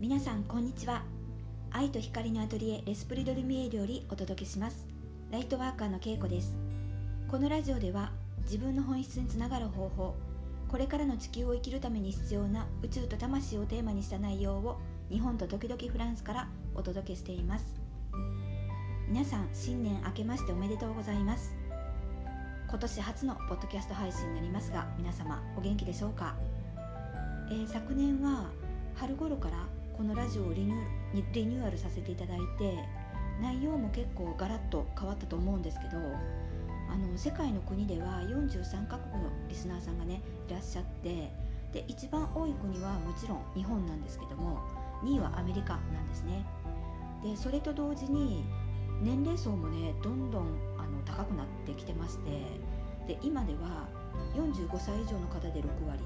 [0.00, 1.02] 皆さんこんにちは。
[1.70, 4.86] 愛と光のアトリエレスプリドルミエルよりお届けします。
[5.30, 6.56] ライトワーカーのけいこです。
[7.28, 8.12] このラジオでは
[8.42, 10.14] 自分の本質につながる方法
[10.68, 14.80] これからの地球を生きるために必要な宇宙と魂をテーマにした内容を
[15.10, 17.64] 日本と時々フランスからお届けしています。
[19.08, 21.63] 皆さん新年明けましておめでとうございます。
[22.68, 26.34] 今年初のポッドキャスト配信になりますが皆様お元気でしょうか、
[27.50, 28.50] えー、昨年は
[28.94, 32.78] 春頃からこのラジオをリニュリニューアルさせていただいて
[33.40, 35.98] 内容も結構ガラッと変わったと思うんですけど
[36.90, 41.32] あの世界の国では43カ国のリスナーさんがねいらっしゃって
[41.72, 44.60] で一番多い国はもちろん日本なんですけども
[45.02, 46.44] 2位はアメリカなんですね。
[47.22, 48.44] でそれと同時に
[49.02, 50.73] 年齢層もねどんどん
[51.04, 52.30] 高くなってきてまして
[53.06, 53.88] で今では
[54.34, 56.02] 45歳以上の方で6割。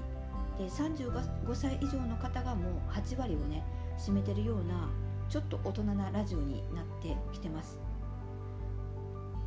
[0.57, 3.63] で35歳以上の方がもう8割をね
[3.97, 4.89] 占めてるような
[5.29, 7.79] ちょっと大人なラジオになってきてます。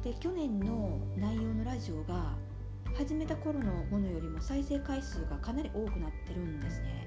[0.02, 2.34] で去年の内容のラジオが
[2.94, 7.06] 始めた頃のものよりも再生回数がかなり多くなってるんですね。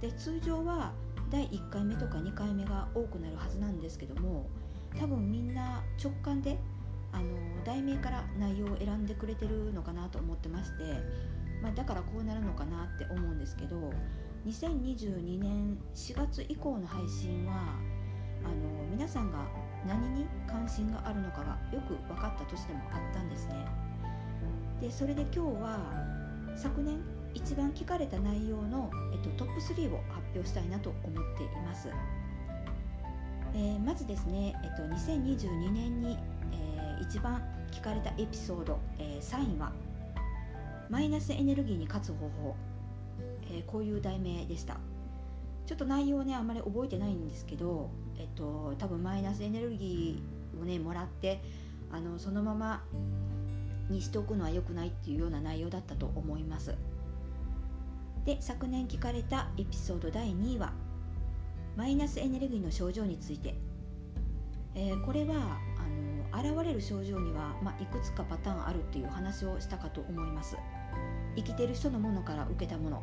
[0.00, 0.92] で通常は
[1.30, 4.46] 第1回目とか2回目が多くなるはずなんですけども
[4.98, 6.58] 多分みんな直感で
[7.12, 10.84] あの題名から内容を選んでくれてるのかなと思ってまして、
[11.62, 13.92] まあ、だからこうなるのかなって思うんですけど
[14.46, 17.78] 2022年4月以降の配信は
[18.44, 19.46] あの皆さんが
[19.86, 23.66] 何に関心があるのかがよく分かった年でもあったんですね。
[24.80, 25.78] でそれで今日は
[26.56, 26.98] 昨年
[27.34, 31.88] 一番聞かれた内容の、えっと、トップ3を発表したいなと思っています、
[33.54, 36.18] えー、まずですね、えっと、2022年に、
[37.12, 39.70] 一番聞かれたエピソード、えー、3位は
[40.88, 42.56] 「マイナスエネルギーに勝つ方法」
[43.52, 44.80] えー、こういう題名でした。
[45.66, 51.42] ちょっと内容ねあんまり覚えてないんですけど、えっと、多分マイナスエネルギーをねもらって
[51.90, 52.82] あのそのまま
[53.90, 56.74] にしておくのは良くないっていうような内容だったと思います。
[58.24, 60.72] で昨年聞かれたエピソード第2位は
[61.76, 63.54] マイナスエネルギーの症状について、
[64.74, 65.60] えー、これは
[66.34, 70.56] 現れる症状には、まあ、いくつかパターンあるっていう話をしたかと思います。
[71.36, 73.02] 生きてる人のものから受けたもの。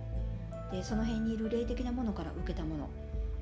[0.72, 2.90] でその辺にいる霊的なものから受けたもの。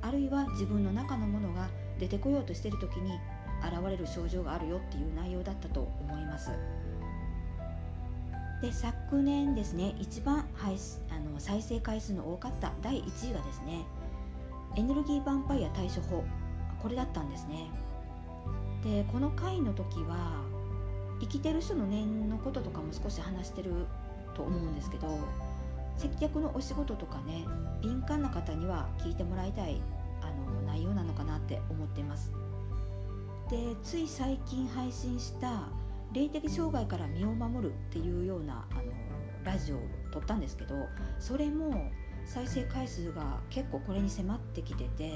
[0.02, 3.20] あるいは自分の中のものが出てこようとしてる時に
[3.62, 6.52] 現れる症状があるよっていう内容だったと思います。
[8.62, 10.76] で昨年ですね一番配
[11.12, 13.86] あの再生回数の多かった第1位がですね
[14.76, 16.24] エネルギーヴァンパイア対処法。
[16.82, 17.70] これだったんですね。
[18.84, 20.44] でこの回の時は
[21.20, 23.72] 生きてる人の念のこととかも少し話してる
[24.36, 25.20] と思うんですけど
[25.98, 27.46] 接客のお仕事とかね
[27.82, 29.82] 敏感な方には聞いてもらいたい
[30.22, 32.32] あの内容なのかなって思ってます。
[33.50, 35.70] でつい最近配信した
[36.14, 38.82] 霊的障害から身を守るっていうようなあの
[39.46, 39.80] ラジオを
[40.12, 40.76] 撮ったんですけど
[41.20, 41.90] それも
[42.26, 45.12] 再生回数が結構これに迫ってきてて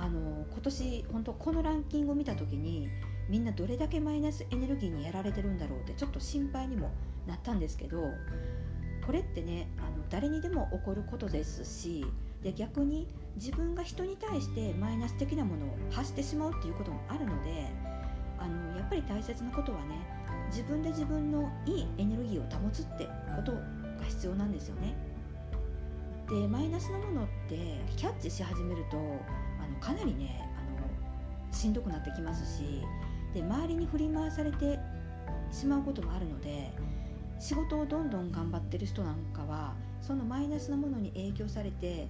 [0.00, 2.88] あの今年本当このランキングを見た時に
[3.28, 6.90] みんなどれだけマイナスエネルギーにやられてるんだろうってちょっと心配にも
[7.26, 8.02] なったんですけど
[9.04, 12.06] これってねあの誰にでも起こることですし
[12.42, 17.66] で逆に自分が人に対してマイナス的なものを発してしまうっていうこともあるので
[18.38, 19.96] あのやっぱり大切なことはね
[20.48, 23.60] 自分で自分のいいエネルギーを保つってことが
[24.08, 24.94] 必要なんですよね。
[26.28, 28.96] でマイナスなものってキャッチし始めると
[31.58, 32.82] しんどくなってきますし
[33.34, 34.78] で周りに振り回されて
[35.50, 36.70] しまうこともあるので
[37.40, 42.06] 仕事をどんどん頑張ってる人なんかはそのマイナスなものに影響されて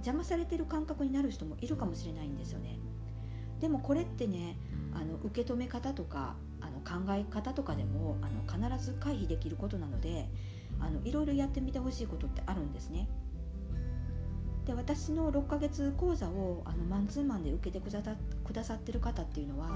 [0.00, 2.78] 邪魔されてる感覚になる人もいるかもしれないんですよね。
[3.58, 4.56] でもこれってね
[4.94, 10.28] あの受け止め方とかあの考え方とかでもあの必ず回避できることなので
[10.78, 13.08] あのいろいろやってみてほしいことってあるんですね。
[14.66, 18.14] で私の6ヶ月講座をあのマンツーマンで受けてくださ
[18.44, 19.68] くださってる方っていうのは、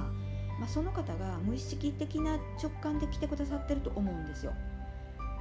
[0.60, 4.52] まあ、その方が無意識的な直感で来てくださってると思うんですよ。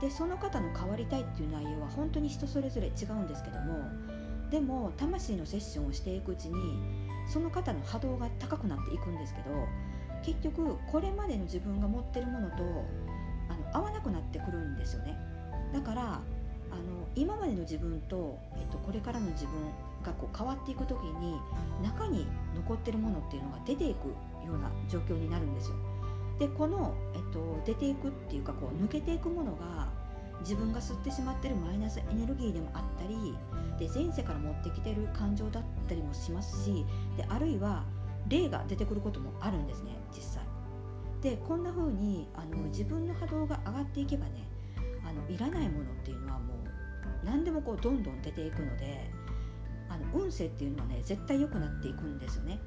[0.02, 3.90] でその方の変わりたいっていう内容は本当に人それぞれ違うんですけども
[4.52, 6.54] でも魂のセッションをしていくうちに
[7.32, 9.50] その方の波動が高くなっていくんですけど
[10.24, 12.64] 結局これまでの自分が持ってるものと
[13.50, 15.18] あの合わなくなってくるんですよね。
[15.74, 16.22] だから
[16.74, 19.54] あの今までの自分と、えっと、これからの自分
[20.04, 21.40] がこう変わっていく時に
[21.84, 22.26] 中に
[22.56, 24.08] 残ってるものっていうのが出ていく
[24.46, 25.76] ような状況になるんですよ
[26.40, 29.88] でこの、えっと、出ていくっていうかこう抜けていくものが
[30.42, 33.38] 自分が吸ってしまってるマイナスエネルギーでもあったり
[33.80, 36.86] で前世から持ってきてる感情だったりもしますし
[37.18, 37.84] であるいは
[38.28, 40.44] 霊が出てくることもあるんですね実際。
[41.22, 44.46] でこんな風にあの自分の波動が上がっていけばね
[45.06, 49.10] あのいらないものっていうのはもう何でもこうどんどん出ていくので
[49.90, 52.60] あの運勢っていうのはね絶対良くなっていくんですよね。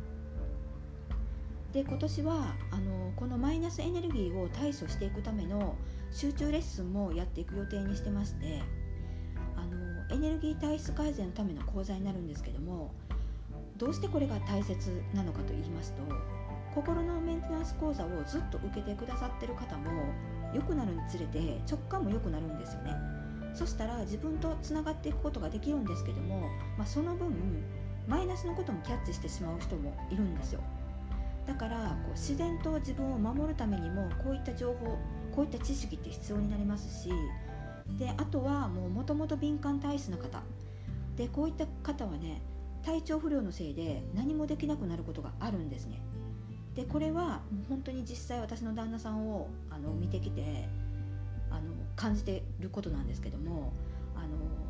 [1.73, 5.77] で今年はあのこのマイナスエネルギーを対処していくための
[6.11, 8.62] 集中レッスンもやっていく予定にしてまして
[9.56, 12.94] あのエネルギー体質改善のための講座になるんですけども
[13.77, 16.03] どうしてこれが大切なのかと言いますと
[16.75, 19.91] 心のメンテナンス講座をずっと受けてくださってる方も
[20.56, 22.97] 良くなるにつれて直感も良くなるんですよね。
[23.55, 27.32] そしたら自分とつながっていくことができるんですけども、まあ、その分
[28.06, 30.61] マイナスのこともキャッチしてしまう人もいるんですよ。
[31.47, 34.99] だからこう自然と自分を守るためにもこういった情報
[35.35, 37.11] こういった知識って必要になりますし
[37.99, 40.43] であとはもともと敏感体質の方。
[41.17, 42.43] でこういった方はね
[42.82, 46.00] 体調不良のせいで何もできなくなることがあるんですね。
[46.76, 47.40] でこれは
[47.70, 50.69] 本当に実際私の旦那さんをあの見てきて
[51.50, 53.73] あの感じてることなんですけども
[54.14, 54.26] あの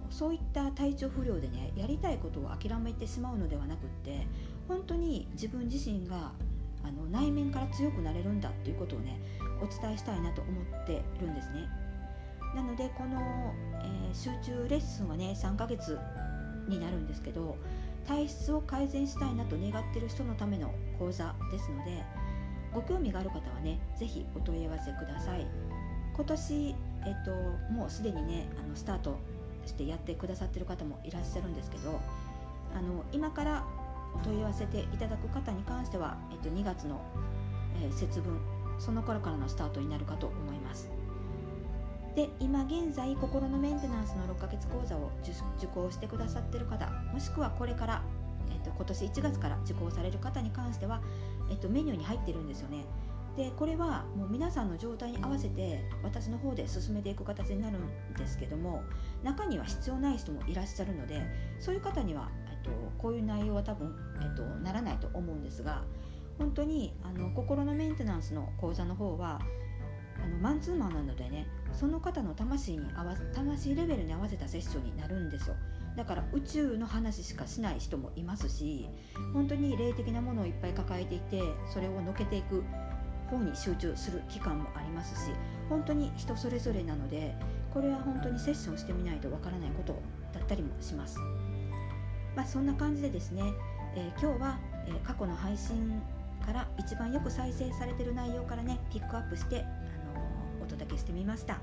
[0.09, 4.27] そういった体調不良でねやりたいことを諦めてしまうのではなくって
[4.69, 6.33] 本当に自分自身が
[6.85, 9.19] あの内面から強くなれるんだっていうことをね
[9.61, 11.69] お伝えしたいなと思ってるんですね。
[12.55, 15.99] なのでこの、えー、集中レッスンはね3ヶ月
[16.69, 17.57] になるんですけど
[18.07, 22.03] 体質を改善したいなと願っている人のための講座ですので
[22.73, 25.47] ご興味がある方はね是非お問い合わせください。
[26.17, 27.31] 今年、えっと、
[27.73, 29.19] もうすでにねあのスタート
[29.67, 32.01] してやってくださってる方もいらっしゃるんですけど
[32.75, 33.65] あの今から
[34.15, 37.03] お問い合わせていただく方に関しては、えっと、2月の、
[37.83, 38.41] えー、節分
[38.79, 40.89] その頃からのスタートになるかと思います。
[42.17, 45.13] で今現在心のメンテナンスの6ヶ月講座を
[45.59, 48.03] 受講してくださってる方もしくはこれから、
[48.51, 51.03] えっと、今年1月から受講される方に関しては、
[51.51, 52.87] えっと、メニューに入ってるんですよね。
[53.37, 58.83] でこれはもう皆さんの状態に合わせて私の方で進めていく形になるんですけども
[59.23, 61.21] 中には必要ない人もいらっしゃるので
[61.61, 65.83] そういう方にはえっと、こういう内容は多分、えっと、ならないと思うんですが
[66.39, 69.41] 本当にあの心のメンテナンスの講座の方は
[70.25, 75.55] あのマンツーマンなのでねその方の魂に合わ魂レベルに合わせたセッションになるんですよ
[75.97, 78.89] だから宇宙の話しかしない人もいますし
[79.33, 81.43] 本当に霊的なものをいっぱい抱えていて
[81.73, 82.65] それをのけていく
[83.31, 85.33] 方に集中する期間もありますし
[85.69, 87.35] 本当に人それぞれなので
[87.73, 90.01] これは本当にセッションしてみないとわからないこと
[90.33, 91.19] だったりもします。
[92.37, 93.43] まあ、そんな感じでですね、
[93.97, 96.01] えー、今日は、え、過去の配信
[96.45, 99.65] から一番よく再生されてる内容からねピックアップして、
[100.67, 101.61] お届けしてみました、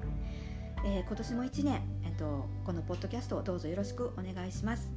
[0.85, 4.91] えー、今年も1年、えーと、このポッドキャストをどうぞよろしくお願いします。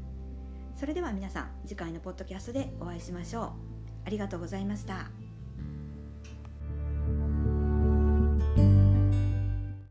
[0.77, 3.51] それでは皆さん次回のポッドキャストでお会いしましょう。
[4.05, 5.26] ありがとうございました。